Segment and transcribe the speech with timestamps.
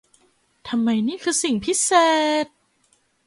[0.67, 1.89] ทำไมนี่คือสิ่งพิเศ
[2.43, 2.47] ษ!